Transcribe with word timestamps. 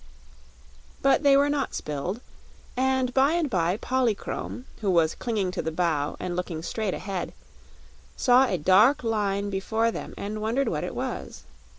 But 1.03 1.21
they 1.21 1.37
were 1.37 1.47
not 1.47 1.75
spilled, 1.75 2.21
and 2.75 3.13
by 3.13 3.33
and 3.33 3.47
by 3.51 3.77
Polychrome, 3.77 4.65
who 4.77 4.89
was 4.89 5.13
clinging 5.13 5.51
to 5.51 5.61
the 5.61 5.69
bow 5.71 6.17
and 6.19 6.35
looking 6.35 6.63
straight 6.63 6.95
ahead, 6.95 7.33
saw 8.17 8.47
a 8.47 8.57
dark 8.57 9.03
line 9.03 9.51
before 9.51 9.91
them 9.91 10.15
and 10.17 10.41
wondered 10.41 10.69
what 10.69 10.83
it 10.83 10.95
was. 10.95 11.43